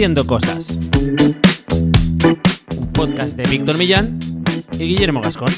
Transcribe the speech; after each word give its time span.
Haciendo 0.00 0.26
Cosas. 0.26 0.78
Un 2.78 2.92
podcast 2.94 3.36
de 3.36 3.42
Víctor 3.50 3.76
Millán 3.76 4.18
y 4.78 4.84
Guillermo 4.84 5.20
Gascón. 5.20 5.50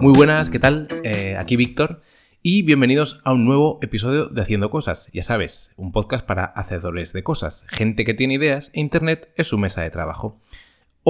Muy 0.00 0.14
buenas, 0.14 0.48
¿qué 0.48 0.58
tal? 0.58 0.88
Eh, 1.04 1.36
aquí 1.38 1.56
Víctor 1.56 2.00
y 2.42 2.62
bienvenidos 2.62 3.20
a 3.24 3.34
un 3.34 3.44
nuevo 3.44 3.78
episodio 3.82 4.28
de 4.28 4.40
Haciendo 4.40 4.70
Cosas. 4.70 5.10
Ya 5.12 5.22
sabes, 5.22 5.74
un 5.76 5.92
podcast 5.92 6.24
para 6.24 6.46
hacedores 6.46 7.12
de 7.12 7.22
cosas, 7.22 7.66
gente 7.68 8.06
que 8.06 8.14
tiene 8.14 8.36
ideas 8.36 8.70
e 8.72 8.80
Internet 8.80 9.34
es 9.36 9.48
su 9.48 9.58
mesa 9.58 9.82
de 9.82 9.90
trabajo. 9.90 10.40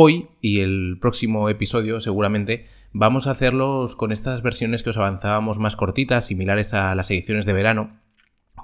Hoy 0.02 0.28
y 0.40 0.60
el 0.60 0.96
próximo 0.98 1.50
episodio 1.50 2.00
seguramente 2.00 2.64
vamos 2.90 3.26
a 3.26 3.32
hacerlos 3.32 3.96
con 3.96 4.12
estas 4.12 4.40
versiones 4.40 4.82
que 4.82 4.88
os 4.88 4.96
avanzábamos 4.96 5.58
más 5.58 5.76
cortitas, 5.76 6.24
similares 6.24 6.72
a 6.72 6.94
las 6.94 7.10
ediciones 7.10 7.44
de 7.44 7.52
verano, 7.52 8.00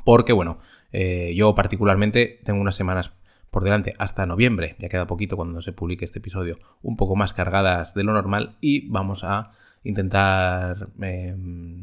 porque 0.06 0.32
bueno, 0.32 0.60
eh, 0.92 1.34
yo 1.36 1.54
particularmente 1.54 2.40
tengo 2.42 2.58
unas 2.58 2.74
semanas 2.74 3.12
por 3.50 3.64
delante 3.64 3.92
hasta 3.98 4.24
noviembre, 4.24 4.76
ya 4.78 4.88
queda 4.88 5.06
poquito 5.06 5.36
cuando 5.36 5.60
se 5.60 5.74
publique 5.74 6.06
este 6.06 6.20
episodio, 6.20 6.58
un 6.80 6.96
poco 6.96 7.16
más 7.16 7.34
cargadas 7.34 7.92
de 7.92 8.04
lo 8.04 8.14
normal 8.14 8.56
y 8.62 8.88
vamos 8.88 9.22
a 9.22 9.50
intentar 9.84 10.88
eh, 11.02 11.36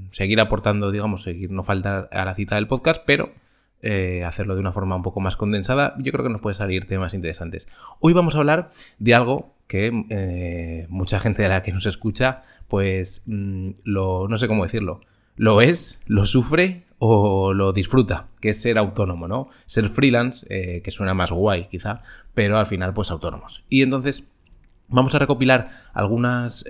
seguir 0.10 0.40
aportando, 0.40 0.90
digamos, 0.90 1.22
seguir 1.22 1.52
no 1.52 1.62
faltar 1.62 2.10
a 2.12 2.26
la 2.26 2.34
cita 2.34 2.56
del 2.56 2.66
podcast, 2.66 3.04
pero 3.06 3.32
eh, 3.84 4.24
hacerlo 4.24 4.56
de 4.56 4.62
una 4.62 4.72
forma 4.72 4.96
un 4.96 5.04
poco 5.04 5.20
más 5.20 5.38
condensada, 5.38 5.94
yo 6.00 6.12
creo 6.12 6.24
que 6.24 6.32
nos 6.32 6.42
puede 6.42 6.56
salir 6.56 6.88
temas 6.88 7.14
interesantes. 7.14 7.68
Hoy 8.00 8.14
vamos 8.14 8.36
a 8.36 8.40
hablar 8.40 8.72
de 8.98 9.14
algo 9.14 9.54
que 9.68 9.92
eh, 10.10 10.88
mucha 10.90 11.20
gente 11.20 11.44
de 11.44 11.50
la 11.50 11.64
que 11.64 11.74
nos 11.74 11.86
escucha, 11.86 12.44
pues 12.68 13.24
mm, 13.26 13.72
lo, 13.84 14.28
no 14.28 14.38
sé 14.38 14.48
cómo 14.48 14.64
decirlo, 14.64 15.02
lo 15.36 15.62
es, 15.62 16.02
lo 16.06 16.26
sufre 16.26 16.86
o 16.98 17.54
lo 17.54 17.74
disfruta, 17.74 18.28
que 18.40 18.50
es 18.50 18.62
ser 18.62 18.78
autónomo, 18.78 19.28
¿no? 19.28 19.50
Ser 19.66 19.90
freelance, 19.90 20.46
eh, 20.50 20.82
que 20.82 20.92
suena 20.92 21.14
más 21.14 21.32
guay 21.32 21.66
quizá, 21.66 22.02
pero 22.34 22.58
al 22.58 22.68
final 22.68 22.94
pues 22.94 23.12
autónomos. 23.12 23.64
Y 23.68 23.82
entonces 23.82 24.30
vamos 24.94 25.14
a 25.16 25.20
recopilar 25.20 25.70
algunas, 25.94 26.66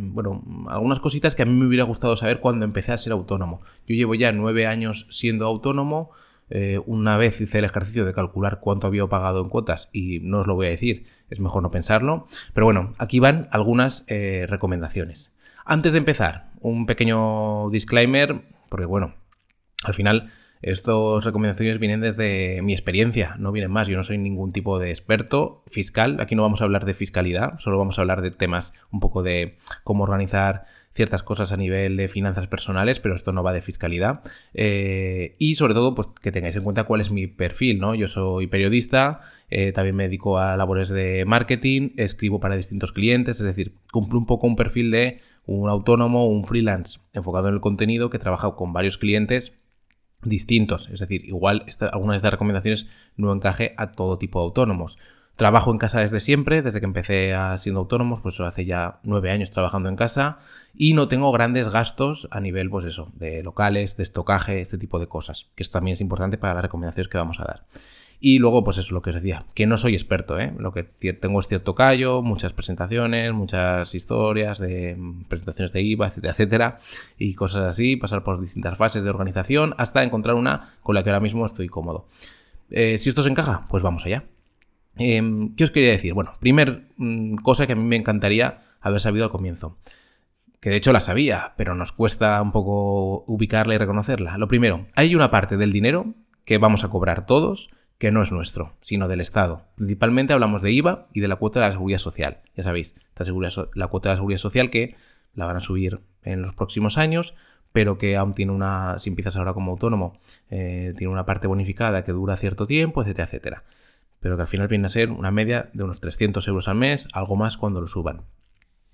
bueno, 0.00 0.42
algunas 0.68 0.98
cositas 0.98 1.34
que 1.34 1.42
a 1.42 1.46
mí 1.46 1.52
me 1.52 1.66
hubiera 1.66 1.84
gustado 1.84 2.16
saber 2.16 2.40
cuando 2.40 2.64
empecé 2.64 2.92
a 2.92 2.96
ser 2.96 3.12
autónomo. 3.12 3.60
Yo 3.86 3.94
llevo 3.94 4.14
ya 4.14 4.32
nueve 4.32 4.66
años 4.66 5.06
siendo 5.10 5.46
autónomo, 5.46 6.10
eh, 6.50 6.78
una 6.84 7.16
vez 7.16 7.40
hice 7.40 7.58
el 7.58 7.64
ejercicio 7.64 8.04
de 8.04 8.12
calcular 8.12 8.60
cuánto 8.60 8.86
había 8.86 9.06
pagado 9.06 9.40
en 9.40 9.48
cuotas 9.48 9.88
y 9.92 10.20
no 10.20 10.40
os 10.40 10.46
lo 10.46 10.54
voy 10.54 10.66
a 10.66 10.70
decir, 10.70 11.06
es 11.30 11.40
mejor 11.40 11.62
no 11.62 11.70
pensarlo. 11.70 12.26
Pero 12.52 12.66
bueno, 12.66 12.94
aquí 12.98 13.18
van 13.18 13.48
algunas 13.50 14.04
eh, 14.08 14.46
recomendaciones. 14.48 15.34
Antes 15.64 15.92
de 15.92 15.98
empezar, 15.98 16.50
un 16.60 16.86
pequeño 16.86 17.70
disclaimer, 17.70 18.42
porque 18.68 18.86
bueno, 18.86 19.14
al 19.82 19.94
final 19.94 20.30
estas 20.64 21.24
recomendaciones 21.24 21.78
vienen 21.78 22.00
desde 22.00 22.62
mi 22.62 22.72
experiencia, 22.72 23.36
no 23.38 23.52
vienen 23.52 23.70
más. 23.70 23.86
Yo 23.86 23.96
no 23.96 24.02
soy 24.02 24.16
ningún 24.16 24.50
tipo 24.50 24.78
de 24.78 24.90
experto 24.90 25.62
fiscal. 25.66 26.18
Aquí 26.20 26.34
no 26.34 26.42
vamos 26.42 26.62
a 26.62 26.64
hablar 26.64 26.86
de 26.86 26.94
fiscalidad, 26.94 27.58
solo 27.58 27.76
vamos 27.76 27.98
a 27.98 28.00
hablar 28.00 28.22
de 28.22 28.30
temas 28.30 28.72
un 28.90 29.00
poco 29.00 29.22
de 29.22 29.58
cómo 29.82 30.04
organizar 30.04 30.64
ciertas 30.94 31.22
cosas 31.22 31.52
a 31.52 31.56
nivel 31.56 31.96
de 31.96 32.08
finanzas 32.08 32.46
personales, 32.46 33.00
pero 33.00 33.14
esto 33.14 33.32
no 33.32 33.42
va 33.42 33.52
de 33.52 33.60
fiscalidad. 33.60 34.22
Eh, 34.54 35.34
y 35.38 35.56
sobre 35.56 35.74
todo, 35.74 35.94
pues 35.94 36.08
que 36.22 36.32
tengáis 36.32 36.56
en 36.56 36.62
cuenta 36.62 36.84
cuál 36.84 37.02
es 37.02 37.10
mi 37.10 37.26
perfil, 37.26 37.78
¿no? 37.78 37.94
Yo 37.94 38.08
soy 38.08 38.46
periodista, 38.46 39.20
eh, 39.50 39.72
también 39.72 39.96
me 39.96 40.04
dedico 40.04 40.38
a 40.38 40.56
labores 40.56 40.88
de 40.88 41.24
marketing, 41.26 41.90
escribo 41.96 42.40
para 42.40 42.56
distintos 42.56 42.92
clientes, 42.92 43.38
es 43.40 43.46
decir, 43.46 43.74
cumplo 43.92 44.18
un 44.18 44.26
poco 44.26 44.46
un 44.46 44.56
perfil 44.56 44.90
de 44.92 45.20
un 45.46 45.68
autónomo, 45.68 46.26
un 46.26 46.46
freelance 46.46 47.00
enfocado 47.12 47.48
en 47.48 47.54
el 47.54 47.60
contenido 47.60 48.08
que 48.08 48.18
trabaja 48.18 48.52
con 48.52 48.72
varios 48.72 48.96
clientes 48.96 49.52
distintos. 50.24 50.88
Es 50.92 51.00
decir, 51.00 51.24
igual 51.26 51.64
algunas 51.92 52.14
de 52.14 52.18
estas 52.18 52.32
recomendaciones 52.32 52.86
no 53.16 53.32
encaje 53.32 53.74
a 53.76 53.92
todo 53.92 54.18
tipo 54.18 54.40
de 54.40 54.44
autónomos. 54.44 54.98
Trabajo 55.36 55.72
en 55.72 55.78
casa 55.78 55.98
desde 55.98 56.20
siempre, 56.20 56.62
desde 56.62 56.78
que 56.78 56.86
empecé 56.86 57.34
a 57.34 57.58
siendo 57.58 57.80
autónomo, 57.80 58.20
pues 58.22 58.38
hace 58.40 58.64
ya 58.64 59.00
nueve 59.02 59.32
años 59.32 59.50
trabajando 59.50 59.88
en 59.88 59.96
casa 59.96 60.38
y 60.76 60.94
no 60.94 61.08
tengo 61.08 61.32
grandes 61.32 61.68
gastos 61.70 62.28
a 62.30 62.38
nivel, 62.40 62.70
pues 62.70 62.84
eso, 62.86 63.10
de 63.14 63.42
locales, 63.42 63.96
de 63.96 64.04
estocaje, 64.04 64.60
este 64.60 64.78
tipo 64.78 65.00
de 65.00 65.08
cosas, 65.08 65.50
que 65.56 65.64
esto 65.64 65.78
también 65.78 65.94
es 65.94 66.00
importante 66.00 66.38
para 66.38 66.54
las 66.54 66.62
recomendaciones 66.62 67.08
que 67.08 67.18
vamos 67.18 67.40
a 67.40 67.44
dar. 67.44 67.64
Y 68.20 68.38
luego, 68.38 68.64
pues 68.64 68.78
eso, 68.78 68.94
lo 68.94 69.02
que 69.02 69.10
os 69.10 69.16
decía, 69.16 69.44
que 69.54 69.66
no 69.66 69.76
soy 69.76 69.94
experto, 69.94 70.38
¿eh? 70.38 70.52
Lo 70.58 70.72
que 70.72 70.84
tengo 71.14 71.40
es 71.40 71.48
cierto 71.48 71.74
callo, 71.74 72.22
muchas 72.22 72.52
presentaciones, 72.52 73.32
muchas 73.32 73.94
historias 73.94 74.58
de 74.58 74.96
mm, 74.96 75.24
presentaciones 75.24 75.72
de 75.72 75.82
IVA, 75.82 76.08
etcétera, 76.08 76.32
etcétera, 76.32 76.78
y 77.18 77.34
cosas 77.34 77.64
así, 77.64 77.96
pasar 77.96 78.24
por 78.24 78.40
distintas 78.40 78.78
fases 78.78 79.04
de 79.04 79.10
organización 79.10 79.74
hasta 79.78 80.02
encontrar 80.02 80.36
una 80.36 80.70
con 80.82 80.94
la 80.94 81.02
que 81.02 81.10
ahora 81.10 81.20
mismo 81.20 81.44
estoy 81.44 81.68
cómodo. 81.68 82.06
Eh, 82.70 82.98
si 82.98 83.08
esto 83.08 83.20
os 83.20 83.26
encaja, 83.26 83.66
pues 83.68 83.82
vamos 83.82 84.06
allá. 84.06 84.24
Em, 84.96 85.54
¿Qué 85.54 85.64
os 85.64 85.70
quería 85.70 85.90
decir? 85.90 86.14
Bueno, 86.14 86.32
primer 86.40 86.88
mm, 86.96 87.36
cosa 87.36 87.66
que 87.66 87.72
a 87.72 87.76
mí 87.76 87.82
me 87.82 87.96
encantaría 87.96 88.62
haber 88.80 89.00
sabido 89.00 89.24
al 89.24 89.30
comienzo. 89.30 89.76
Que 90.60 90.70
de 90.70 90.76
hecho 90.76 90.92
la 90.92 91.00
sabía, 91.00 91.52
pero 91.56 91.74
nos 91.74 91.92
cuesta 91.92 92.40
un 92.40 92.52
poco 92.52 93.24
ubicarla 93.26 93.74
y 93.74 93.78
reconocerla. 93.78 94.38
Lo 94.38 94.48
primero, 94.48 94.86
hay 94.94 95.14
una 95.14 95.30
parte 95.30 95.56
del 95.56 95.72
dinero 95.72 96.14
que 96.44 96.58
vamos 96.58 96.84
a 96.84 96.88
cobrar 96.88 97.26
todos 97.26 97.70
que 97.98 98.10
no 98.10 98.22
es 98.22 98.32
nuestro, 98.32 98.72
sino 98.80 99.08
del 99.08 99.20
Estado. 99.20 99.62
Principalmente 99.76 100.32
hablamos 100.32 100.62
de 100.62 100.72
IVA 100.72 101.06
y 101.12 101.20
de 101.20 101.28
la 101.28 101.36
cuota 101.36 101.60
de 101.60 101.66
la 101.66 101.72
seguridad 101.72 101.98
social. 101.98 102.40
Ya 102.56 102.62
sabéis, 102.62 102.94
la 103.74 103.86
cuota 103.86 104.08
de 104.08 104.14
la 104.14 104.18
seguridad 104.18 104.38
social 104.38 104.70
que 104.70 104.96
la 105.34 105.46
van 105.46 105.56
a 105.56 105.60
subir 105.60 106.00
en 106.22 106.42
los 106.42 106.54
próximos 106.54 106.98
años, 106.98 107.34
pero 107.72 107.98
que 107.98 108.16
aún 108.16 108.34
tiene 108.34 108.52
una, 108.52 108.98
si 108.98 109.10
empiezas 109.10 109.36
ahora 109.36 109.52
como 109.52 109.72
autónomo, 109.72 110.20
eh, 110.50 110.94
tiene 110.96 111.12
una 111.12 111.26
parte 111.26 111.46
bonificada 111.46 112.04
que 112.04 112.12
dura 112.12 112.36
cierto 112.36 112.66
tiempo, 112.66 113.02
etcétera, 113.02 113.24
etcétera 113.24 113.64
pero 114.24 114.36
que 114.36 114.42
al 114.42 114.48
final 114.48 114.68
viene 114.68 114.86
a 114.86 114.88
ser 114.88 115.10
una 115.10 115.30
media 115.30 115.68
de 115.74 115.84
unos 115.84 116.00
300 116.00 116.48
euros 116.48 116.66
al 116.66 116.76
mes, 116.76 117.08
algo 117.12 117.36
más 117.36 117.58
cuando 117.58 117.82
lo 117.82 117.86
suban. 117.86 118.22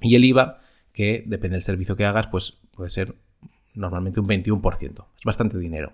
Y 0.01 0.17
el 0.17 0.25
IVA, 0.25 0.59
que 0.93 1.23
depende 1.25 1.55
del 1.55 1.63
servicio 1.63 1.95
que 1.95 2.05
hagas, 2.05 2.27
pues 2.27 2.59
puede 2.73 2.91
ser 2.91 3.15
normalmente 3.73 4.19
un 4.19 4.27
21%. 4.27 5.05
Es 5.17 5.25
bastante 5.25 5.57
dinero. 5.57 5.93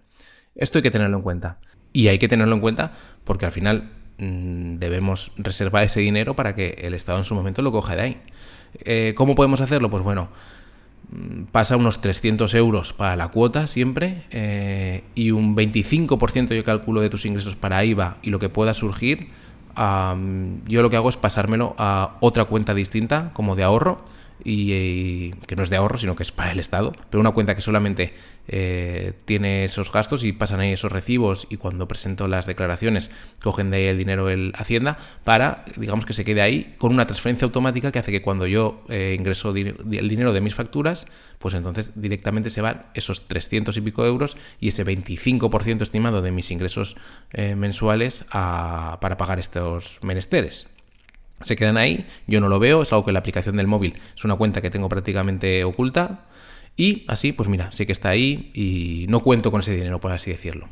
Esto 0.54 0.78
hay 0.78 0.82
que 0.82 0.90
tenerlo 0.90 1.18
en 1.18 1.22
cuenta. 1.22 1.58
Y 1.96 2.08
hay 2.08 2.18
que 2.18 2.28
tenerlo 2.28 2.54
en 2.54 2.60
cuenta 2.60 2.92
porque 3.24 3.46
al 3.46 3.52
final 3.52 3.90
mm, 4.18 4.76
debemos 4.76 5.32
reservar 5.36 5.84
ese 5.84 6.00
dinero 6.00 6.36
para 6.36 6.54
que 6.54 6.76
el 6.82 6.94
Estado 6.94 7.18
en 7.18 7.24
su 7.24 7.34
momento 7.34 7.62
lo 7.62 7.72
coja 7.72 7.96
de 7.96 8.02
ahí. 8.02 8.20
Eh, 8.84 9.14
¿Cómo 9.16 9.34
podemos 9.34 9.60
hacerlo? 9.60 9.88
Pues 9.88 10.02
bueno, 10.02 10.28
Mm, 11.10 11.44
pasa 11.52 11.76
unos 11.76 12.00
300 12.00 12.52
euros 12.54 12.92
para 12.92 13.14
la 13.14 13.28
cuota 13.28 13.68
siempre 13.68 14.24
eh, 14.30 15.04
y 15.14 15.30
un 15.30 15.54
25% 15.54 16.54
yo 16.54 16.64
calculo 16.64 17.00
de 17.00 17.10
tus 17.10 17.26
ingresos 17.26 17.54
para 17.54 17.84
IVA 17.84 18.16
y 18.22 18.30
lo 18.30 18.38
que 18.40 18.48
pueda 18.48 18.74
surgir, 18.74 19.28
yo 19.76 20.80
lo 20.82 20.88
que 20.88 20.96
hago 20.96 21.10
es 21.10 21.18
pasármelo 21.18 21.74
a 21.76 22.16
otra 22.20 22.46
cuenta 22.46 22.72
distinta 22.72 23.30
como 23.34 23.56
de 23.56 23.62
ahorro 23.62 24.02
y, 24.44 25.32
que 25.46 25.56
no 25.56 25.62
es 25.62 25.70
de 25.70 25.76
ahorro, 25.76 25.98
sino 25.98 26.16
que 26.16 26.22
es 26.22 26.32
para 26.32 26.52
el 26.52 26.60
Estado, 26.60 26.92
pero 27.10 27.20
una 27.20 27.32
cuenta 27.32 27.54
que 27.54 27.60
solamente 27.60 28.14
eh, 28.48 29.12
tiene 29.24 29.64
esos 29.64 29.90
gastos 29.90 30.22
y 30.24 30.32
pasan 30.32 30.60
ahí 30.60 30.72
esos 30.72 30.92
recibos 30.92 31.46
y 31.50 31.56
cuando 31.56 31.88
presento 31.88 32.28
las 32.28 32.46
declaraciones 32.46 33.10
cogen 33.42 33.70
de 33.70 33.78
ahí 33.78 33.84
el 33.86 33.98
dinero 33.98 34.28
el 34.28 34.52
Hacienda 34.56 34.98
para, 35.24 35.64
digamos 35.76 36.04
que 36.06 36.12
se 36.12 36.24
quede 36.24 36.42
ahí 36.42 36.74
con 36.78 36.92
una 36.92 37.06
transferencia 37.06 37.44
automática 37.44 37.90
que 37.90 37.98
hace 37.98 38.12
que 38.12 38.22
cuando 38.22 38.46
yo 38.46 38.84
eh, 38.88 39.16
ingreso 39.18 39.50
el 39.50 40.08
dinero 40.08 40.32
de 40.32 40.40
mis 40.40 40.54
facturas, 40.54 41.06
pues 41.38 41.54
entonces 41.54 41.92
directamente 41.96 42.50
se 42.50 42.60
van 42.60 42.86
esos 42.94 43.26
300 43.26 43.76
y 43.76 43.80
pico 43.80 44.06
euros 44.06 44.36
y 44.60 44.68
ese 44.68 44.84
25% 44.84 45.82
estimado 45.82 46.22
de 46.22 46.30
mis 46.30 46.50
ingresos 46.50 46.96
eh, 47.32 47.56
mensuales 47.56 48.24
para 48.30 49.16
pagar 49.16 49.38
estos 49.38 49.98
menesteres 50.02 50.66
se 51.40 51.56
quedan 51.56 51.76
ahí, 51.76 52.06
yo 52.26 52.40
no 52.40 52.48
lo 52.48 52.58
veo, 52.58 52.82
es 52.82 52.92
algo 52.92 53.04
que 53.04 53.12
la 53.12 53.18
aplicación 53.18 53.56
del 53.56 53.66
móvil 53.66 53.94
es 54.16 54.24
una 54.24 54.36
cuenta 54.36 54.62
que 54.62 54.70
tengo 54.70 54.88
prácticamente 54.88 55.64
oculta 55.64 56.26
y 56.76 57.04
así, 57.08 57.32
pues 57.32 57.48
mira, 57.48 57.72
sé 57.72 57.86
que 57.86 57.92
está 57.92 58.10
ahí 58.10 58.50
y 58.54 59.06
no 59.08 59.20
cuento 59.20 59.50
con 59.50 59.60
ese 59.60 59.74
dinero, 59.74 59.98
por 60.00 60.12
así 60.12 60.30
decirlo. 60.30 60.68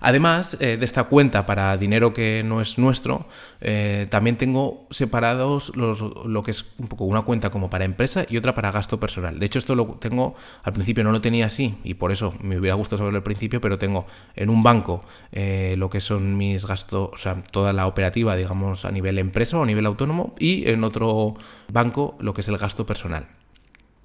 Además 0.00 0.56
eh, 0.60 0.76
de 0.76 0.84
esta 0.84 1.04
cuenta 1.04 1.46
para 1.46 1.76
dinero 1.76 2.12
que 2.12 2.42
no 2.44 2.60
es 2.60 2.78
nuestro, 2.78 3.26
eh, 3.60 4.06
también 4.10 4.36
tengo 4.36 4.86
separados 4.90 5.72
lo 5.76 6.42
que 6.42 6.50
es 6.50 6.64
un 6.78 6.88
poco 6.88 7.04
una 7.04 7.22
cuenta 7.22 7.50
como 7.50 7.70
para 7.70 7.84
empresa 7.84 8.24
y 8.28 8.36
otra 8.36 8.54
para 8.54 8.72
gasto 8.72 8.98
personal. 8.98 9.38
De 9.38 9.46
hecho, 9.46 9.58
esto 9.58 9.74
lo 9.74 9.86
tengo, 10.00 10.34
al 10.62 10.72
principio 10.72 11.04
no 11.04 11.12
lo 11.12 11.20
tenía 11.20 11.46
así 11.46 11.76
y 11.84 11.94
por 11.94 12.12
eso 12.12 12.34
me 12.40 12.58
hubiera 12.58 12.74
gustado 12.74 12.98
saberlo 12.98 13.18
al 13.18 13.22
principio, 13.22 13.60
pero 13.60 13.78
tengo 13.78 14.06
en 14.34 14.50
un 14.50 14.62
banco 14.62 15.04
eh, 15.32 15.74
lo 15.76 15.90
que 15.90 16.00
son 16.00 16.36
mis 16.36 16.66
gastos, 16.66 17.10
o 17.12 17.18
sea, 17.18 17.42
toda 17.50 17.72
la 17.72 17.86
operativa, 17.86 18.34
digamos, 18.36 18.84
a 18.84 18.90
nivel 18.90 19.18
empresa 19.18 19.58
o 19.58 19.62
a 19.62 19.66
nivel 19.66 19.86
autónomo 19.86 20.34
y 20.38 20.68
en 20.68 20.84
otro 20.84 21.34
banco 21.72 22.16
lo 22.20 22.32
que 22.34 22.40
es 22.40 22.48
el 22.48 22.56
gasto 22.56 22.86
personal. 22.86 23.39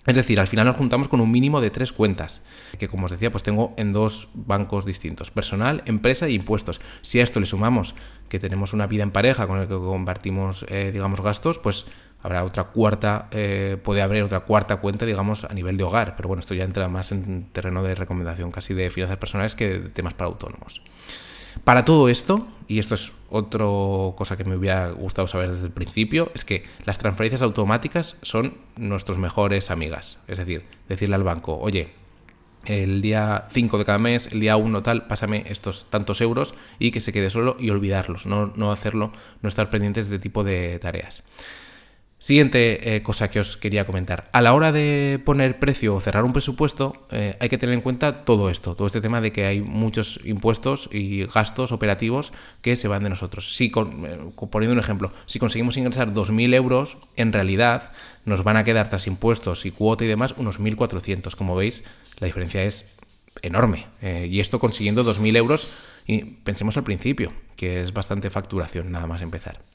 Es 0.06 0.16
decir, 0.16 0.40
al 0.40 0.48
final 0.48 0.68
nos 0.68 0.76
juntamos 0.76 1.08
con 1.08 1.20
un 1.20 1.32
mínimo 1.32 1.62
de 1.62 1.72
tres 1.72 1.92
cuentas, 1.92 2.44
que 2.78 2.88
como 2.88 3.06
os 3.06 3.12
decía, 3.12 3.32
pues 3.32 3.44
tengo 3.44 3.74
en 3.78 3.92
dos 3.92 4.30
bancos 4.34 4.86
distintos, 4.86 5.32
personal, 5.32 5.82
empresa 5.86 6.28
e 6.28 6.32
impuestos. 6.32 6.80
Si 7.02 7.20
a 7.20 7.24
esto 7.24 7.40
le 7.40 7.48
sumamos 7.48 7.96
que 8.30 8.40
tenemos 8.40 8.74
una 8.74 8.86
vida 8.86 9.04
en 9.04 9.12
pareja 9.12 9.48
con 9.48 9.60
el 9.60 9.68
que 9.68 9.74
compartimos, 9.74 10.66
eh, 10.70 10.92
digamos, 10.94 11.22
gastos, 11.22 11.58
pues 11.58 11.86
habrá 12.22 12.44
otra 12.44 12.66
cuarta, 12.66 13.28
eh, 13.32 13.78
puede 13.84 14.02
haber 14.02 14.24
otra 14.24 14.42
cuarta 14.42 14.78
cuenta, 14.78 15.06
digamos, 15.06 15.44
a 15.44 15.54
nivel 15.54 15.78
de 15.78 15.84
hogar. 15.84 16.16
Pero 16.16 16.28
bueno, 16.28 16.40
esto 16.40 16.54
ya 16.54 16.64
entra 16.64 16.88
más 16.88 17.12
en 17.12 17.50
terreno 17.52 17.82
de 17.82 17.96
recomendación 17.96 18.52
casi 18.52 18.74
de 18.74 18.90
finanzas 18.92 19.18
personales 19.18 19.56
que 19.56 19.80
de 19.80 19.90
temas 19.90 20.14
para 20.14 20.28
autónomos. 20.28 20.82
Para 21.64 21.86
todo 21.86 22.10
esto, 22.10 22.48
y 22.68 22.80
esto 22.80 22.96
es 22.96 23.14
otra 23.30 23.66
cosa 24.16 24.38
que 24.38 24.44
me 24.44 24.56
hubiera 24.56 24.90
gustado 24.90 25.28
saber 25.28 25.52
desde 25.52 25.66
el 25.66 25.72
principio, 25.72 26.32
es 26.34 26.46
que 26.46 26.64
las 26.86 26.98
transferencias 26.98 27.42
automáticas 27.42 28.18
son 28.22 28.56
nuestros 28.76 29.18
mejores 29.18 29.72
amigas. 29.72 30.18
Es 30.28 30.38
decir, 30.38 30.66
decirle 30.90 31.16
al 31.16 31.24
banco, 31.24 31.58
oye, 31.60 31.92
el 32.66 33.02
día 33.02 33.48
5 33.52 33.78
de 33.78 33.86
cada 33.86 34.00
mes, 34.00 34.28
el 34.32 34.40
día 34.40 34.58
1 34.58 34.84
tal, 34.84 35.06
pásame 35.08 35.46
estos 35.48 35.86
tantos 35.90 36.22
euros 36.22 36.54
y 36.80 36.92
que 36.92 37.02
se 37.02 37.14
quede 37.14 37.30
solo 37.30 37.58
y 37.60 37.70
olvidarlos, 37.70 38.26
no, 38.26 38.54
no 38.56 38.72
hacerlo, 38.72 39.12
no 39.42 39.50
estar 39.50 39.70
pendientes 39.70 40.10
de 40.10 40.16
este 40.16 40.24
tipo 40.24 40.44
de 40.44 40.80
tareas. 40.80 41.24
Siguiente 42.26 42.96
eh, 42.96 43.04
cosa 43.04 43.30
que 43.30 43.40
os 43.40 43.56
quería 43.56 43.86
comentar. 43.86 44.24
A 44.32 44.42
la 44.42 44.56
hora 44.56 44.72
de 44.72 45.22
poner 45.24 45.60
precio 45.60 45.94
o 45.94 46.02
cerrar 46.02 46.24
un 46.24 46.34
presupuesto, 46.34 47.06
eh, 47.12 47.38
hay 47.40 47.50
que 47.50 47.60
tener 47.60 47.76
en 47.76 47.82
cuenta 47.82 48.26
todo 48.26 48.50
esto, 48.50 48.74
todo 48.74 48.88
este 48.88 49.00
tema 49.00 49.22
de 49.22 49.32
que 49.32 49.46
hay 49.46 49.62
muchos 49.62 50.20
impuestos 50.26 50.90
y 50.92 51.26
gastos 51.26 51.72
operativos 51.72 52.34
que 52.64 52.78
se 52.78 52.88
van 52.88 53.04
de 53.04 53.12
nosotros. 53.12 53.54
Si, 53.54 53.66
eh, 53.66 53.72
poniendo 54.50 54.74
un 54.74 54.80
ejemplo, 54.80 55.12
si 55.28 55.38
conseguimos 55.38 55.78
ingresar 55.78 56.16
2.000 56.16 56.56
euros, 56.56 56.98
en 57.16 57.32
realidad 57.32 57.92
nos 58.26 58.44
van 58.44 58.58
a 58.58 58.64
quedar 58.64 58.90
tras 58.90 59.06
impuestos 59.06 59.68
y 59.68 59.70
cuota 59.70 60.04
y 60.04 60.08
demás 60.08 60.34
unos 60.36 60.60
1.400. 60.60 61.36
Como 61.36 61.56
veis, 61.56 61.84
la 62.18 62.26
diferencia 62.26 62.64
es 62.64 62.98
enorme. 63.44 63.86
y 64.02 64.40
esto 64.40 64.58
consiguiendo 64.58 65.06
2.000 65.06 65.38
euros, 65.38 65.68
y 66.08 66.24
pensemos 66.24 66.76
al 66.76 66.86
principio, 66.86 67.34
que 67.56 67.84
es 67.84 67.94
bastante 67.94 68.32
facturación 68.32 68.92
nada 68.92 69.06
más 69.06 69.22
empezar. 69.22 69.75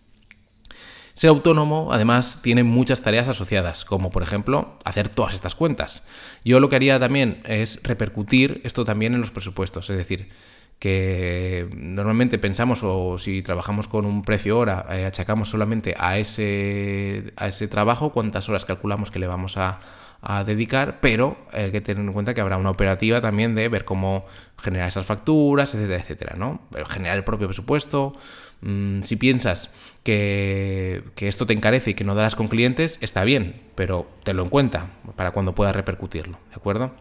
Ser 1.21 1.29
autónomo, 1.29 1.91
además, 1.93 2.39
tiene 2.41 2.65
muchas 2.65 3.03
tareas 3.03 3.29
asociadas, 3.29 3.85
como 3.85 4.11
por 4.11 4.23
ejemplo 4.23 4.79
hacer 4.87 5.11
todas 5.11 5.35
estas 5.35 5.55
cuentas. 5.55 6.03
Yo 6.47 6.61
lo 6.61 6.71
que 6.71 6.77
haría 6.77 6.99
también 6.99 7.43
es 7.45 7.79
repercutir 7.83 8.63
esto 8.65 8.87
también 8.87 9.13
en 9.13 9.21
los 9.21 9.31
presupuestos, 9.31 9.91
es 9.91 9.99
decir, 9.99 10.31
que 10.79 11.69
normalmente 11.77 12.39
pensamos 12.39 12.81
o 12.83 13.19
si 13.19 13.43
trabajamos 13.43 13.87
con 13.87 14.07
un 14.07 14.23
precio 14.23 14.57
hora, 14.59 14.87
eh, 14.93 15.05
achacamos 15.05 15.51
solamente 15.51 15.95
a 15.99 16.17
ese, 16.17 17.35
a 17.37 17.49
ese 17.49 17.69
trabajo 17.69 18.15
cuántas 18.15 18.49
horas 18.49 18.65
calculamos 18.65 19.11
que 19.11 19.19
le 19.19 19.27
vamos 19.27 19.59
a, 19.59 19.81
a 20.23 20.45
dedicar, 20.45 21.01
pero 21.03 21.37
hay 21.53 21.71
que 21.71 21.83
tener 21.83 22.03
en 22.03 22.15
cuenta 22.15 22.33
que 22.33 22.41
habrá 22.41 22.57
una 22.57 22.71
operativa 22.71 23.21
también 23.21 23.55
de 23.55 23.69
ver 23.69 23.85
cómo 23.85 24.25
generar 24.57 24.89
esas 24.89 25.05
facturas, 25.05 25.75
etcétera, 25.75 26.01
etcétera, 26.01 26.35
¿no? 26.39 26.63
Generar 26.89 27.19
el 27.19 27.25
propio 27.25 27.47
presupuesto. 27.47 28.15
Mm, 28.63 29.03
si 29.03 29.17
piensas 29.17 29.71
que, 30.03 31.03
esto 31.17 31.47
te 31.47 31.53
encarece 31.53 31.91
y 31.91 31.95
que 31.95 32.05
no 32.05 32.15
darás 32.15 32.35
con 32.35 32.49
clientes, 32.49 32.99
está 33.01 33.25
bien, 33.25 33.63
pero 33.75 34.09
tenlo 34.23 34.43
en 34.43 34.49
cuenta 34.49 34.91
para 35.17 35.31
cuando 35.31 35.55
puedas 35.55 35.75
repercutirlo, 35.75 36.39
¿de 36.51 36.57
acuerdo? 36.57 36.93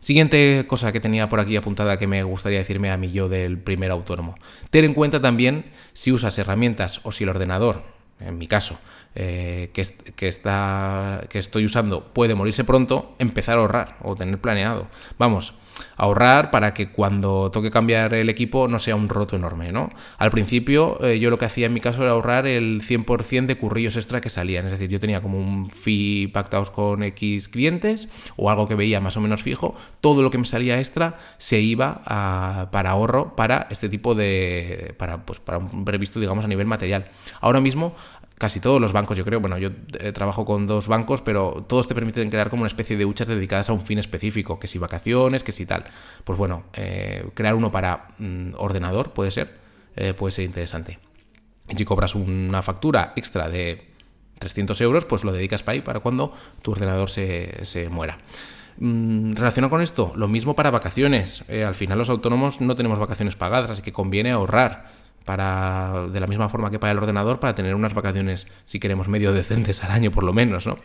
Siguiente 0.00 0.66
cosa 0.68 0.92
que 0.92 1.00
tenía 1.00 1.28
por 1.28 1.40
aquí 1.40 1.56
apuntada 1.56 1.98
que 1.98 2.06
me 2.06 2.22
gustaría 2.24 2.58
decirme 2.58 2.90
a 2.90 2.96
mí 2.98 3.10
yo 3.10 3.28
del 3.28 3.58
primer 3.58 3.90
autónomo. 3.90 4.34
Ten 4.70 4.84
en 4.84 4.94
cuenta 4.94 5.20
también 5.20 5.72
si 5.94 6.12
usas 6.12 6.36
herramientas 6.38 7.00
o 7.04 7.12
si 7.12 7.24
el 7.24 7.30
ordenador 7.30 7.94
en 8.20 8.38
mi 8.38 8.46
caso, 8.46 8.78
eh, 9.14 9.70
que, 9.72 9.84
que, 10.14 10.28
está, 10.28 11.24
que 11.28 11.38
estoy 11.38 11.64
usando 11.64 12.12
puede 12.12 12.34
morirse 12.34 12.64
pronto, 12.64 13.14
empezar 13.18 13.58
a 13.58 13.62
ahorrar 13.62 13.96
o 14.02 14.14
tener 14.14 14.40
planeado. 14.40 14.86
Vamos, 15.18 15.54
ahorrar 15.96 16.50
para 16.50 16.74
que 16.74 16.90
cuando 16.90 17.50
toque 17.50 17.70
cambiar 17.70 18.14
el 18.14 18.28
equipo 18.28 18.68
no 18.68 18.78
sea 18.78 18.96
un 18.96 19.08
roto 19.08 19.36
enorme, 19.36 19.72
¿no? 19.72 19.90
Al 20.18 20.30
principio 20.30 20.98
eh, 21.04 21.18
yo 21.18 21.30
lo 21.30 21.38
que 21.38 21.44
hacía 21.44 21.66
en 21.66 21.74
mi 21.74 21.80
caso 21.80 22.02
era 22.02 22.12
ahorrar 22.12 22.46
el 22.46 22.82
100% 22.82 23.46
de 23.46 23.56
currillos 23.56 23.96
extra 23.96 24.20
que 24.20 24.30
salían, 24.30 24.66
es 24.66 24.72
decir, 24.72 24.90
yo 24.90 25.00
tenía 25.00 25.20
como 25.20 25.38
un 25.38 25.70
fee 25.70 26.28
pactados 26.28 26.70
con 26.70 27.02
X 27.02 27.48
clientes 27.48 28.08
o 28.36 28.50
algo 28.50 28.68
que 28.68 28.74
veía 28.74 29.00
más 29.00 29.16
o 29.16 29.20
menos 29.20 29.42
fijo, 29.42 29.74
todo 30.00 30.22
lo 30.22 30.30
que 30.30 30.38
me 30.38 30.44
salía 30.44 30.78
extra 30.78 31.18
se 31.38 31.60
iba 31.60 32.02
para 32.70 32.90
ahorro 32.90 33.36
para 33.36 33.68
este 33.70 33.88
tipo 33.88 34.14
de, 34.14 34.94
para, 34.98 35.24
pues, 35.24 35.38
para 35.38 35.58
un 35.58 35.84
previsto, 35.84 36.20
digamos, 36.20 36.44
a 36.44 36.48
nivel 36.48 36.66
material. 36.66 37.06
Ahora 37.40 37.60
mismo 37.60 37.94
casi 38.38 38.60
todos 38.60 38.80
los 38.80 38.92
bancos, 38.92 39.16
yo 39.16 39.24
creo, 39.24 39.40
bueno, 39.40 39.58
yo 39.58 39.70
eh, 40.00 40.12
trabajo 40.12 40.44
con 40.44 40.66
dos 40.66 40.88
bancos, 40.88 41.20
pero 41.20 41.64
todos 41.68 41.86
te 41.86 41.94
permiten 41.94 42.30
crear 42.30 42.50
como 42.50 42.62
una 42.62 42.68
especie 42.68 42.96
de 42.96 43.04
huchas 43.04 43.28
dedicadas 43.28 43.70
a 43.70 43.72
un 43.72 43.84
fin 43.84 43.98
específico, 43.98 44.58
que 44.58 44.66
si 44.66 44.78
vacaciones, 44.78 45.44
que 45.44 45.52
si 45.52 45.66
tal. 45.66 45.84
Pues 46.24 46.38
bueno, 46.38 46.64
eh, 46.74 47.26
crear 47.34 47.54
uno 47.54 47.70
para 47.70 48.08
mm, 48.18 48.54
ordenador 48.56 49.12
puede 49.12 49.30
ser, 49.30 49.58
eh, 49.96 50.14
puede 50.14 50.32
ser 50.32 50.44
interesante. 50.44 50.98
Y 51.68 51.76
si 51.76 51.84
cobras 51.84 52.14
una 52.14 52.62
factura 52.62 53.12
extra 53.16 53.48
de 53.48 53.88
300 54.38 54.80
euros, 54.80 55.04
pues 55.04 55.24
lo 55.24 55.32
dedicas 55.32 55.62
para 55.62 55.76
ahí, 55.76 55.80
para 55.80 56.00
cuando 56.00 56.34
tu 56.60 56.72
ordenador 56.72 57.08
se, 57.08 57.64
se 57.64 57.88
muera. 57.88 58.18
Mm, 58.78 59.34
relacionado 59.34 59.70
con 59.70 59.80
esto, 59.80 60.12
lo 60.16 60.26
mismo 60.26 60.56
para 60.56 60.72
vacaciones. 60.72 61.44
al 61.48 61.76
final 61.76 61.98
los 61.98 62.10
autónomos 62.10 62.60
no 62.60 62.74
tenemos 62.74 62.98
vacaciones 62.98 63.36
pagadas, 63.36 63.70
así 63.70 63.82
que 63.82 63.92
conviene 63.92 64.32
ahorrar 64.32 65.03
para, 65.24 66.06
de 66.12 66.20
la 66.20 66.26
misma 66.26 66.48
forma 66.48 66.70
que 66.70 66.78
para 66.78 66.92
el 66.92 66.98
ordenador, 66.98 67.40
para 67.40 67.54
tener 67.54 67.74
unas 67.74 67.94
vacaciones, 67.94 68.46
si 68.64 68.80
queremos, 68.80 69.08
medio 69.08 69.32
decentes 69.32 69.82
al 69.84 69.90
año 69.90 70.10
por 70.10 70.24
lo 70.24 70.32
menos, 70.32 70.66
¿no? 70.66 70.76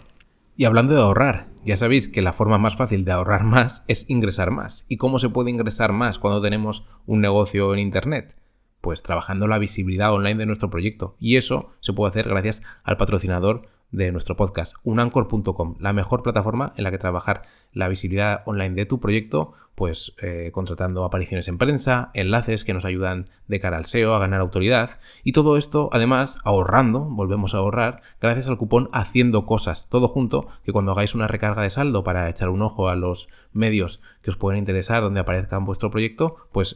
Y 0.55 0.65
hablando 0.65 0.93
de 0.93 1.01
ahorrar, 1.01 1.47
ya 1.63 1.77
sabéis 1.77 2.09
que 2.09 2.21
la 2.21 2.33
forma 2.33 2.57
más 2.57 2.75
fácil 2.75 3.05
de 3.05 3.13
ahorrar 3.13 3.45
más 3.45 3.85
es 3.87 4.09
ingresar 4.09 4.51
más. 4.51 4.85
¿Y 4.89 4.97
cómo 4.97 5.17
se 5.17 5.29
puede 5.29 5.51
ingresar 5.51 5.93
más 5.93 6.19
cuando 6.19 6.41
tenemos 6.41 6.85
un 7.05 7.21
negocio 7.21 7.73
en 7.73 7.79
Internet? 7.79 8.35
Pues 8.81 9.01
trabajando 9.01 9.47
la 9.47 9.57
visibilidad 9.57 10.13
online 10.13 10.37
de 10.37 10.45
nuestro 10.45 10.69
proyecto. 10.69 11.15
Y 11.17 11.37
eso 11.37 11.71
se 11.79 11.93
puede 11.93 12.09
hacer 12.09 12.27
gracias 12.27 12.61
al 12.83 12.97
patrocinador 12.97 13.69
de 13.91 14.11
nuestro 14.11 14.35
podcast, 14.35 14.75
unancor.com, 14.83 15.75
la 15.79 15.93
mejor 15.93 16.21
plataforma 16.21 16.73
en 16.75 16.83
la 16.83 16.91
que 16.91 16.97
trabajar 16.97 17.43
la 17.73 17.87
visibilidad 17.87 18.41
online 18.45 18.75
de 18.75 18.85
tu 18.85 18.99
proyecto, 18.99 19.53
pues 19.75 20.13
eh, 20.21 20.49
contratando 20.51 21.05
apariciones 21.05 21.47
en 21.47 21.57
prensa, 21.57 22.11
enlaces 22.13 22.63
que 22.63 22.73
nos 22.73 22.85
ayudan 22.85 23.29
de 23.47 23.59
cara 23.59 23.77
al 23.77 23.85
SEO 23.85 24.13
a 24.13 24.19
ganar 24.19 24.41
autoridad. 24.41 24.99
Y 25.23 25.31
todo 25.31 25.57
esto 25.57 25.89
además 25.91 26.37
ahorrando, 26.43 27.01
volvemos 27.01 27.53
a 27.53 27.59
ahorrar, 27.59 28.01
gracias 28.21 28.47
al 28.47 28.57
cupón 28.57 28.89
haciendo 28.91 29.45
cosas, 29.45 29.87
todo 29.89 30.07
junto, 30.07 30.47
que 30.63 30.73
cuando 30.73 30.91
hagáis 30.91 31.15
una 31.15 31.27
recarga 31.27 31.63
de 31.63 31.69
saldo 31.69 32.03
para 32.03 32.29
echar 32.29 32.49
un 32.49 32.61
ojo 32.61 32.89
a 32.89 32.95
los 32.95 33.29
medios 33.53 34.01
que 34.21 34.31
os 34.31 34.37
pueden 34.37 34.59
interesar 34.59 35.01
donde 35.01 35.21
aparezca 35.21 35.57
vuestro 35.59 35.91
proyecto, 35.91 36.35
pues 36.51 36.75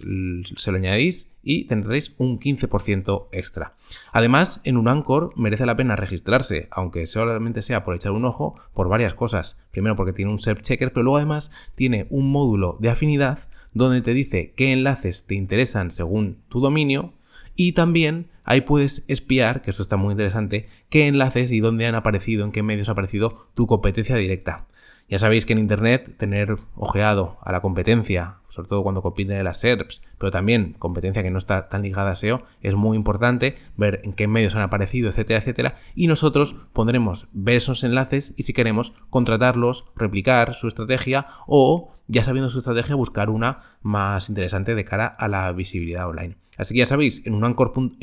se 0.55 0.71
lo 0.71 0.77
añadís 0.77 1.32
y 1.43 1.65
tendréis 1.65 2.15
un 2.17 2.39
15% 2.39 3.27
extra. 3.31 3.75
Además, 4.11 4.61
en 4.63 4.77
un 4.77 4.87
Anchor 4.87 5.33
merece 5.35 5.65
la 5.65 5.75
pena 5.75 5.95
registrarse, 5.95 6.67
aunque 6.71 7.05
solamente 7.05 7.61
sea 7.61 7.83
por 7.83 7.95
echar 7.95 8.13
un 8.13 8.25
ojo, 8.25 8.55
por 8.73 8.89
varias 8.89 9.13
cosas. 9.13 9.57
Primero 9.71 9.95
porque 9.95 10.13
tiene 10.13 10.31
un 10.31 10.39
SERP 10.39 10.61
checker, 10.61 10.93
pero 10.93 11.03
luego 11.03 11.17
además 11.17 11.51
tiene 11.75 12.07
un 12.09 12.31
módulo 12.31 12.77
de 12.79 12.89
afinidad 12.89 13.47
donde 13.73 14.01
te 14.01 14.13
dice 14.13 14.53
qué 14.55 14.71
enlaces 14.71 15.25
te 15.25 15.35
interesan 15.35 15.91
según 15.91 16.37
tu 16.47 16.59
dominio 16.59 17.13
y 17.55 17.73
también 17.73 18.27
ahí 18.43 18.61
puedes 18.61 19.03
espiar, 19.07 19.61
que 19.61 19.71
eso 19.71 19.81
está 19.81 19.97
muy 19.97 20.11
interesante, 20.11 20.67
qué 20.89 21.07
enlaces 21.07 21.51
y 21.51 21.59
dónde 21.59 21.85
han 21.85 21.95
aparecido, 21.95 22.45
en 22.45 22.51
qué 22.51 22.63
medios 22.63 22.89
ha 22.89 22.93
aparecido 22.93 23.47
tu 23.53 23.67
competencia 23.67 24.15
directa. 24.15 24.67
Ya 25.09 25.19
sabéis 25.19 25.45
que 25.45 25.53
en 25.53 25.59
Internet 25.59 26.15
tener 26.17 26.57
ojeado 26.75 27.37
a 27.43 27.51
la 27.51 27.61
competencia, 27.61 28.37
sobre 28.53 28.69
todo 28.69 28.83
cuando 28.83 29.01
compiten 29.01 29.37
en 29.37 29.45
las 29.45 29.59
SERPs, 29.59 30.03
pero 30.19 30.31
también 30.31 30.75
competencia 30.77 31.23
que 31.23 31.31
no 31.31 31.39
está 31.39 31.69
tan 31.69 31.81
ligada 31.81 32.11
a 32.11 32.15
SEO, 32.15 32.43
es 32.61 32.75
muy 32.75 32.95
importante 32.95 33.57
ver 33.77 34.01
en 34.03 34.13
qué 34.13 34.27
medios 34.27 34.53
han 34.55 34.61
aparecido, 34.61 35.09
etcétera, 35.09 35.39
etcétera, 35.39 35.75
y 35.95 36.05
nosotros 36.05 36.55
pondremos 36.71 37.27
ver 37.33 37.55
esos 37.55 37.83
enlaces 37.83 38.35
y 38.37 38.43
si 38.43 38.53
queremos 38.53 38.93
contratarlos, 39.09 39.85
replicar 39.95 40.53
su 40.53 40.67
estrategia 40.67 41.25
o, 41.47 41.95
ya 42.07 42.23
sabiendo 42.23 42.51
su 42.51 42.59
estrategia, 42.59 42.93
buscar 42.95 43.31
una 43.31 43.63
más 43.81 44.29
interesante 44.29 44.75
de 44.75 44.85
cara 44.85 45.07
a 45.07 45.27
la 45.27 45.51
visibilidad 45.51 46.07
online. 46.07 46.37
Así 46.57 46.75
que 46.75 46.79
ya 46.79 46.85
sabéis, 46.85 47.25
en 47.25 47.33
unancor.com 47.33 47.97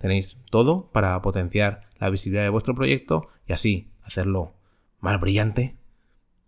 tenéis 0.00 0.36
todo 0.50 0.90
para 0.90 1.22
potenciar 1.22 1.82
la 1.98 2.10
visibilidad 2.10 2.42
de 2.42 2.48
vuestro 2.48 2.74
proyecto 2.74 3.28
y 3.46 3.52
así 3.52 3.92
hacerlo 4.02 4.54
más 4.98 5.20
brillante, 5.20 5.76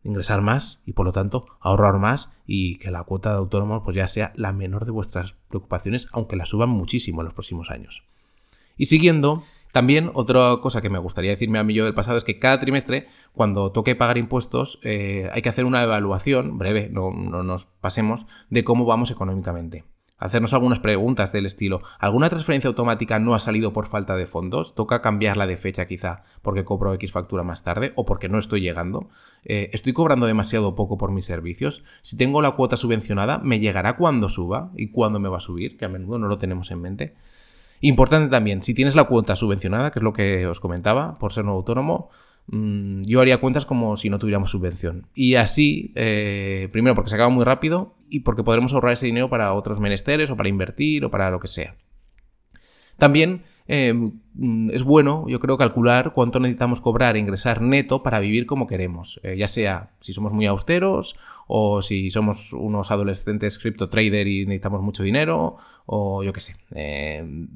ingresar 0.05 0.43
más 0.43 0.83
y 0.87 0.93
por 0.93 1.07
lo 1.07 1.13
tanto 1.13 1.47
ahorrar 1.61 1.99
más 1.99 2.33
y 2.47 2.77
que 2.79 2.91
la 2.91 3.05
cuota 3.05 3.31
de 3.31 3.37
autónomos 3.37 3.83
pues 3.85 3.97
ya 3.97 4.09
sea 4.09 4.33
la 4.37 4.53
menor 4.53 4.85
de 4.85 4.93
vuestras 4.93 5.35
preocupaciones, 5.49 6.09
aunque 6.13 6.37
la 6.37 6.47
suban 6.47 6.71
muchísimo 6.71 7.21
en 7.21 7.27
los 7.27 7.35
próximos 7.35 7.71
años. 7.71 8.05
Y 8.77 8.87
siguiendo, 8.87 9.45
también 9.73 10.11
otra 10.15 10.57
cosa 10.61 10.83
que 10.83 10.91
me 10.91 10.99
gustaría 10.99 11.31
decirme 11.31 11.59
a 11.59 11.65
mí 11.65 11.75
yo 11.75 11.85
del 11.85 11.95
pasado 11.95 12.19
es 12.19 12.25
que 12.25 12.39
cada 12.39 12.61
trimestre, 12.61 13.09
cuando 13.33 13.73
toque 13.73 13.97
pagar 13.97 14.19
impuestos, 14.19 14.79
eh, 14.83 15.31
hay 15.33 15.43
que 15.43 15.49
hacer 15.49 15.65
una 15.65 15.83
evaluación 15.83 16.59
breve, 16.59 16.89
no, 16.91 17.11
no 17.11 17.43
nos 17.43 17.65
pasemos, 17.65 18.27
de 18.51 18.65
cómo 18.65 18.85
vamos 18.85 19.11
económicamente. 19.11 19.85
Hacernos 20.23 20.55
algunas 20.55 20.79
preguntas 20.79 21.33
del 21.33 21.47
estilo, 21.47 21.83
¿alguna 21.99 22.31
transferencia 22.31 22.69
automática 22.69 23.19
no 23.19 23.35
ha 23.35 23.41
salido 23.41 23.73
por 23.73 23.87
falta 23.87 24.17
de 24.17 24.27
fondos? 24.27 24.75
¿Toca 24.75 25.03
cambiarla 25.03 25.47
de 25.47 25.57
fecha 25.57 25.87
quizá 25.87 26.23
porque 26.43 26.65
cobro 26.65 26.95
X 26.95 27.11
factura 27.11 27.43
más 27.43 27.65
tarde 27.65 27.93
o 27.97 28.05
porque 28.05 28.29
no 28.29 28.39
estoy 28.39 28.61
llegando? 28.61 29.09
Eh, 29.45 29.71
¿Estoy 29.73 29.93
cobrando 29.93 30.27
demasiado 30.27 30.75
poco 30.75 30.97
por 30.97 31.11
mis 31.11 31.25
servicios? 31.25 31.83
Si 32.03 32.17
tengo 32.17 32.41
la 32.41 32.53
cuota 32.53 32.77
subvencionada, 32.77 33.39
¿me 33.39 33.59
llegará 33.59 33.97
cuando 33.97 34.29
suba 34.29 34.71
y 34.77 34.89
cuándo 34.89 35.19
me 35.19 35.29
va 35.29 35.39
a 35.39 35.41
subir? 35.41 35.77
Que 35.77 35.87
a 35.87 35.89
menudo 35.89 36.19
no 36.19 36.29
lo 36.29 36.39
tenemos 36.39 36.71
en 36.71 36.81
mente. 36.81 37.15
Importante 37.81 38.31
también, 38.31 38.63
si 38.63 38.75
tienes 38.75 38.95
la 38.95 39.05
cuota 39.05 39.35
subvencionada, 39.35 39.91
que 39.91 39.99
es 39.99 40.03
lo 40.05 40.13
que 40.13 40.47
os 40.47 40.61
comentaba, 40.61 41.19
por 41.19 41.33
ser 41.33 41.45
nuevo 41.45 41.59
autónomo, 41.59 42.11
Mm, 42.49 43.03
yo 43.03 43.21
haría 43.21 43.39
cuentas 43.39 43.65
como 43.65 43.97
si 43.97 44.11
no 44.11 44.19
tuviéramos 44.19 44.51
subvención. 44.51 45.07
Y 45.15 45.37
así, 45.37 45.93
eh, 45.95 46.69
primero 46.73 46.95
porque 46.95 47.11
se 47.11 47.15
acaba 47.15 47.31
muy 47.31 47.45
rápido 47.45 47.95
y 48.13 48.21
porque 48.21 48.45
podremos 48.45 48.73
ahorrar 48.73 48.93
ese 48.93 49.07
dinero 49.07 49.29
para 49.29 49.53
otros 49.55 49.81
menesteres 49.81 50.31
o 50.31 50.37
para 50.37 50.49
invertir 50.49 51.05
o 51.05 51.11
para 51.11 51.31
lo 51.31 51.41
que 51.41 51.49
sea. 51.49 51.75
También 52.99 53.43
Em, 53.67 54.21
es 54.71 54.83
bueno, 54.83 55.25
yo 55.29 55.39
creo, 55.39 55.57
calcular 55.57 56.13
cuánto 56.15 56.41
necesitamos 56.41 56.81
cobrar 56.81 57.17
e 57.17 57.21
ingresar 57.21 57.61
neto 57.61 58.03
para 58.03 58.19
vivir 58.19 58.47
como 58.47 58.67
queremos. 58.67 59.21
Eh, 59.23 59.37
ya 59.37 59.49
sea 59.49 59.91
si 60.01 60.13
somos 60.13 60.33
muy 60.33 60.47
austeros 60.47 61.17
o 61.47 61.81
si 61.81 62.11
somos 62.11 62.53
unos 62.53 62.91
adolescentes 62.91 63.59
cripto 63.59 63.89
trader 63.89 64.27
y 64.27 64.47
necesitamos 64.47 64.83
mucho 64.83 65.03
dinero 65.03 65.57
o 65.87 66.23
yo 66.25 66.33
qué 66.33 66.41
sé. 66.41 66.57
Em, 66.75 67.49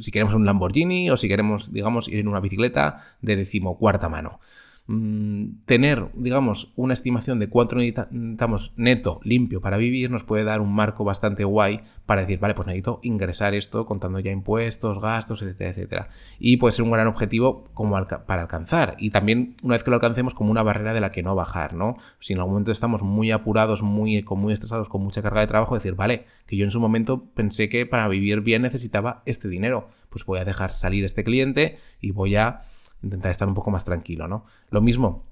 si 0.00 0.10
queremos 0.10 0.34
un 0.34 0.44
Lamborghini 0.44 1.10
o 1.10 1.16
si 1.16 1.28
queremos, 1.28 1.72
digamos, 1.72 2.08
ir 2.08 2.18
en 2.18 2.28
una 2.28 2.40
bicicleta 2.40 3.02
de 3.22 3.36
decimocuarta 3.36 4.08
mano. 4.08 4.40
Mm, 4.86 5.62
tener, 5.64 6.10
digamos, 6.12 6.74
una 6.76 6.92
estimación 6.92 7.38
de 7.38 7.48
cuánto 7.48 7.76
necesitamos 7.76 8.74
neto, 8.76 9.18
limpio 9.24 9.62
para 9.62 9.78
vivir, 9.78 10.10
nos 10.10 10.24
puede 10.24 10.44
dar 10.44 10.60
un 10.60 10.74
marco 10.74 11.04
bastante 11.04 11.44
guay 11.44 11.80
para 12.04 12.20
decir, 12.20 12.38
vale, 12.38 12.54
pues 12.54 12.66
necesito 12.66 13.00
ingresar 13.02 13.54
esto 13.54 13.86
contando 13.86 14.18
ya 14.18 14.30
impuestos, 14.30 15.00
gastos, 15.00 15.40
etcétera, 15.40 15.70
etcétera. 15.70 16.08
Y 16.38 16.58
puede 16.58 16.72
ser 16.72 16.84
un 16.84 16.90
gran 16.90 17.06
objetivo 17.06 17.64
como 17.72 17.96
para 18.26 18.42
alcanzar. 18.42 18.96
Y 18.98 19.08
también, 19.08 19.56
una 19.62 19.74
vez 19.74 19.84
que 19.84 19.90
lo 19.90 19.96
alcancemos, 19.96 20.34
como 20.34 20.50
una 20.50 20.62
barrera 20.62 20.92
de 20.92 21.00
la 21.00 21.10
que 21.10 21.22
no 21.22 21.34
bajar, 21.34 21.72
¿no? 21.72 21.96
Si 22.20 22.34
en 22.34 22.40
algún 22.40 22.52
momento 22.52 22.70
estamos 22.70 23.02
muy 23.02 23.30
apurados, 23.30 23.82
muy, 23.82 24.22
muy 24.28 24.52
estresados, 24.52 24.90
con 24.90 25.02
mucha 25.02 25.22
carga 25.22 25.40
de 25.40 25.46
trabajo, 25.46 25.74
decir, 25.76 25.94
vale, 25.94 26.26
que 26.46 26.58
yo 26.58 26.64
en 26.64 26.70
su 26.70 26.80
momento 26.80 27.24
pensé 27.34 27.70
que 27.70 27.86
para 27.86 28.06
vivir 28.08 28.42
bien 28.42 28.60
necesitaba 28.60 29.22
este 29.24 29.48
dinero. 29.48 29.88
Pues 30.10 30.26
voy 30.26 30.40
a 30.40 30.44
dejar 30.44 30.72
salir 30.72 31.04
este 31.04 31.24
cliente 31.24 31.78
y 32.00 32.10
voy 32.10 32.36
a 32.36 32.64
intentar 33.04 33.30
estar 33.30 33.46
un 33.46 33.54
poco 33.54 33.70
más 33.70 33.84
tranquilo, 33.84 34.26
¿no? 34.26 34.44
Lo 34.70 34.80
mismo, 34.80 35.24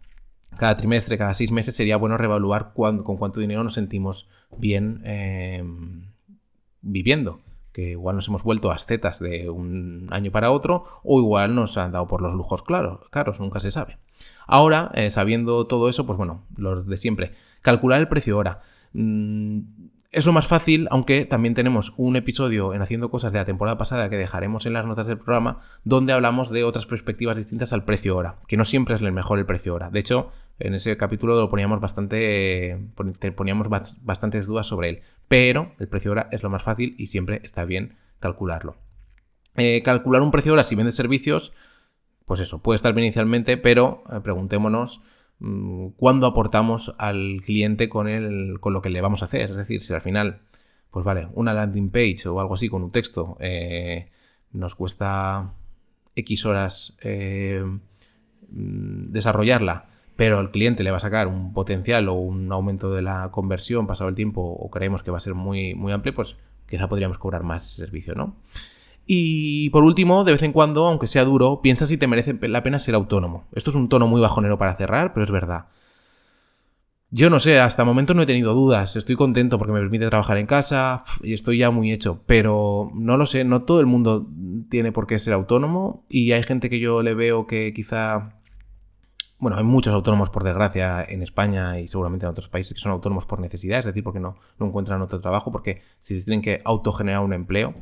cada 0.57 0.77
trimestre, 0.77 1.19
cada 1.19 1.35
seis 1.35 1.51
meses 1.51 1.75
sería 1.75 1.97
bueno 1.97 2.17
reevaluar 2.17 2.73
con 2.75 3.03
cuánto 3.03 3.41
dinero 3.41 3.63
nos 3.65 3.75
sentimos 3.75 4.29
bien 4.57 5.01
em, 5.05 6.13
viviendo. 6.83 7.41
Que 7.73 7.93
igual 7.93 8.17
nos 8.17 8.29
hemos 8.29 8.43
vuelto 8.43 8.71
ascetas 8.71 9.19
de 9.19 9.49
un 9.49 10.09
año 10.11 10.31
para 10.31 10.51
otro, 10.51 10.85
o 11.03 11.21
igual 11.21 11.55
nos 11.55 11.79
han 11.79 11.93
dado 11.93 12.07
por 12.07 12.21
los 12.21 12.35
lujos 12.35 12.63
caros, 12.63 13.41
nunca 13.41 13.61
se 13.61 13.71
sabe. 13.71 13.97
Ahora, 14.47 14.91
eh, 14.95 15.11
sabiendo 15.11 15.67
todo 15.67 15.89
eso, 15.89 16.05
pues 16.05 16.19
bueno, 16.19 16.45
lo 16.57 16.83
de 16.83 16.97
siempre. 16.99 17.33
Calcular 17.63 18.01
el 18.01 18.09
precio 18.09 18.37
hora. 18.37 18.61
Mm, 18.93 19.61
es 20.13 20.27
lo 20.27 20.33
más 20.35 20.47
fácil, 20.47 20.89
aunque 20.91 21.25
también 21.25 21.55
tenemos 21.55 21.95
un 21.97 22.17
episodio 22.17 22.75
en 22.75 22.83
Haciendo 22.83 23.11
Cosas 23.11 23.33
de 23.33 23.39
la 23.39 23.47
temporada 23.47 23.79
pasada 23.79 24.11
que 24.11 24.19
dejaremos 24.19 24.67
en 24.67 24.75
las 24.75 24.85
notas 24.85 25.07
del 25.07 25.17
programa, 25.17 25.63
donde 25.85 26.13
hablamos 26.13 26.51
de 26.51 26.65
otras 26.65 26.85
perspectivas 26.85 27.39
distintas 27.39 27.73
al 27.73 27.85
precio 27.85 28.15
hora, 28.15 28.37
que 28.47 28.59
no 28.59 28.67
siempre 28.67 28.95
es 28.95 29.01
el 29.01 29.11
mejor 29.13 29.39
el 29.39 29.47
precio 29.47 29.75
hora. 29.75 29.89
De 29.89 30.01
hecho, 30.01 30.31
en 30.59 30.75
ese 30.75 30.99
capítulo 30.99 31.35
lo 31.41 31.49
poníamos 31.49 31.81
bastante, 31.81 32.79
poníamos 33.35 33.69
bastantes 34.03 34.47
dudas 34.47 34.67
sobre 34.67 34.91
él, 34.91 35.01
pero 35.29 35.73
el 35.79 35.89
precio 35.89 36.11
hora 36.11 36.29
es 36.31 36.43
lo 36.43 36.51
más 36.51 36.63
fácil 36.63 36.95
y 36.99 37.07
siempre 37.07 37.41
está 37.43 37.65
bien 37.65 37.97
calcularlo. 38.21 38.77
Eh, 39.57 39.83
calcular 39.83 40.21
un 40.21 40.31
precio 40.31 40.53
hora 40.53 40.65
si 40.65 40.75
vendes 40.75 40.95
servicios, 40.95 41.55
pues 42.27 42.39
eso, 42.41 42.63
puede 42.63 42.77
estar 42.77 42.93
bien 42.93 43.07
inicialmente, 43.07 43.57
pero 43.57 44.05
eh, 44.13 44.21
preguntémonos 44.23 45.01
cuándo 45.97 46.27
aportamos 46.27 46.95
al 46.99 47.43
cliente 47.45 47.89
con, 47.89 48.09
el, 48.09 48.61
con 48.61 48.73
lo 48.73 48.83
que 48.83 48.91
le 48.91 49.01
vamos 49.01 49.23
a 49.23 49.27
hacer. 49.27 49.51
Es 49.51 49.57
decir, 49.57 49.83
si 49.83 49.93
al 49.93 50.01
final, 50.01 50.41
pues 50.91 51.05
vale, 51.05 51.29
una 51.35 51.55
landing 51.55 51.91
page 51.91 52.29
o 52.29 52.41
algo 52.41 52.55
así 52.55 52.69
con 52.69 52.83
un 52.83 52.93
texto 52.93 53.37
eh, 53.41 54.11
nos 54.53 54.75
cuesta 54.75 55.55
X 56.15 56.47
horas 56.47 56.97
eh, 57.03 57.65
mm, 58.51 59.11
desarrollarla, 59.11 59.87
pero 60.17 60.39
al 60.39 60.51
cliente 60.51 60.83
le 60.83 60.91
va 60.91 60.99
a 60.99 61.01
sacar 61.01 61.27
un 61.27 61.53
potencial 61.53 62.09
o 62.09 62.15
un 62.15 62.53
aumento 62.53 62.93
de 62.93 63.03
la 63.03 63.31
conversión 63.33 63.87
pasado 63.87 64.11
el 64.11 64.15
tiempo 64.15 64.43
o 64.43 64.71
creemos 64.71 65.03
que 65.03 65.11
va 65.11 65.19
a 65.19 65.21
ser 65.21 65.35
muy, 65.35 65.75
muy 65.75 65.93
amplio, 65.93 66.15
pues 66.15 66.37
quizá 66.69 66.89
podríamos 66.89 67.19
cobrar 67.19 67.43
más 67.43 67.67
servicio, 67.67 68.15
¿no? 68.15 68.37
Y 69.07 69.71
por 69.71 69.85
último, 69.85 70.25
de 70.25 70.33
vez 70.33 70.43
en 70.43 70.53
cuando, 70.53 70.87
aunque 70.87 71.07
sea 71.07 71.25
duro, 71.25 71.61
piensa 71.61 71.87
si 71.87 71.97
te 71.97 72.07
merece 72.07 72.37
la 72.49 72.63
pena 72.63 72.79
ser 72.79 72.95
autónomo. 72.95 73.45
Esto 73.53 73.71
es 73.71 73.77
un 73.77 73.89
tono 73.89 74.07
muy 74.07 74.21
bajonero 74.21 74.59
para 74.59 74.77
cerrar, 74.77 75.13
pero 75.13 75.25
es 75.25 75.31
verdad. 75.31 75.67
Yo 77.15 77.29
no 77.29 77.39
sé, 77.39 77.61
hasta 77.61 77.83
el 77.83 77.87
momento 77.87 78.15
no 78.15 78.23
he 78.23 78.27
tenido 78.27 78.55
dudas. 78.55 78.97
Estoy 78.97 79.17
contento 79.17 79.59
porque 79.59 79.75
me 79.75 79.81
permite 79.81 80.09
trabajar 80.09 80.39
en 80.39 80.47
casa 80.47 81.03
y 81.23 81.35
estoy 81.35 81.59
ya 81.59 81.71
muy 81.71 81.93
hecho. 81.93 82.23
Pero 82.25 82.91
no 82.95 83.19
lo 83.19 83.27
sé, 83.27 83.45
no 83.45 83.65
todo 83.65 83.81
el 83.81 83.87
mundo 83.87 84.27
tiene 84.71 84.93
por 84.93 85.07
qué 85.07 85.19
ser 85.19 85.35
autónomo 85.35 86.07
y 86.09 86.33
hay 86.33 86.43
gente 86.43 86.71
que 86.71 86.81
yo 86.81 87.03
le 87.03 87.15
veo 87.15 87.47
que 87.47 87.75
quizá... 87.75 88.39
Bueno, 89.39 89.59
hay 89.59 89.65
muchos 89.65 89.93
autónomos 89.93 90.31
por 90.31 90.45
desgracia 90.45 91.05
en 91.07 91.21
España 91.23 91.81
y 91.81 91.89
seguramente 91.89 92.25
en 92.25 92.31
otros 92.31 92.49
países 92.49 92.75
que 92.75 92.81
son 92.81 92.93
autónomos 92.93 93.27
por 93.27 93.41
necesidad, 93.41 93.81
es 93.81 93.85
decir, 93.85 94.05
porque 94.05 94.21
no, 94.21 94.37
no 94.59 94.67
encuentran 94.67 95.03
otro 95.03 95.21
trabajo, 95.21 95.51
porque 95.51 95.83
si 95.99 96.25
tienen 96.25 96.41
que 96.41 96.63
autogenerar 96.65 97.21
un 97.21 97.33
empleo, 97.33 97.75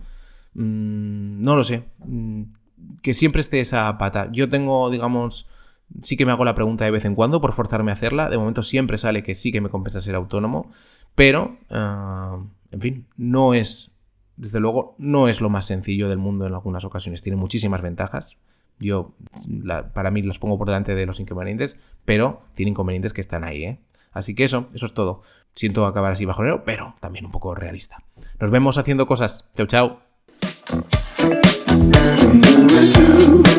Mm, 0.54 1.42
no 1.42 1.56
lo 1.56 1.62
sé. 1.62 1.84
Mm, 1.98 2.42
que 3.02 3.14
siempre 3.14 3.40
esté 3.40 3.60
esa 3.60 3.96
pata. 3.98 4.28
Yo 4.32 4.48
tengo, 4.48 4.90
digamos, 4.90 5.46
sí 6.02 6.16
que 6.16 6.26
me 6.26 6.32
hago 6.32 6.44
la 6.44 6.54
pregunta 6.54 6.84
de 6.84 6.90
vez 6.90 7.04
en 7.04 7.14
cuando 7.14 7.40
por 7.40 7.52
forzarme 7.52 7.90
a 7.90 7.94
hacerla. 7.94 8.28
De 8.28 8.38
momento 8.38 8.62
siempre 8.62 8.98
sale 8.98 9.22
que 9.22 9.34
sí 9.34 9.52
que 9.52 9.60
me 9.60 9.68
compensa 9.68 10.00
ser 10.00 10.14
autónomo. 10.14 10.70
Pero, 11.14 11.58
ah, 11.70 12.38
en 12.70 12.80
fin, 12.80 13.06
no 13.16 13.54
es, 13.54 13.90
desde 14.36 14.60
luego, 14.60 14.94
no 14.98 15.28
es 15.28 15.40
lo 15.40 15.50
más 15.50 15.66
sencillo 15.66 16.08
del 16.08 16.18
mundo 16.18 16.46
en 16.46 16.54
algunas 16.54 16.84
ocasiones. 16.84 17.22
Tiene 17.22 17.36
muchísimas 17.36 17.82
ventajas. 17.82 18.38
Yo, 18.78 19.12
para 19.92 20.10
mí, 20.10 20.22
las 20.22 20.38
pongo 20.38 20.56
por 20.56 20.66
delante 20.66 20.94
de 20.94 21.04
los 21.04 21.20
inconvenientes, 21.20 21.76
pero 22.06 22.42
tiene 22.54 22.70
inconvenientes 22.70 23.12
que 23.12 23.20
están 23.20 23.44
ahí, 23.44 23.64
¿eh? 23.64 23.78
Así 24.12 24.34
que 24.34 24.44
eso, 24.44 24.68
eso 24.74 24.86
es 24.86 24.94
todo. 24.94 25.22
Siento 25.54 25.84
acabar 25.86 26.12
así 26.12 26.24
bajonero, 26.24 26.64
pero 26.64 26.94
también 27.00 27.26
un 27.26 27.32
poco 27.32 27.54
realista. 27.54 28.02
Nos 28.40 28.50
vemos 28.50 28.78
haciendo 28.78 29.06
cosas. 29.06 29.50
Chao, 29.54 29.66
chao. 29.66 30.09
I'm 30.72 32.40
doing 32.40 33.44
you. 33.44 33.49